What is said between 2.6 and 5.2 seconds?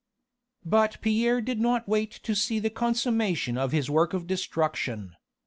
consummation of his work of destruction.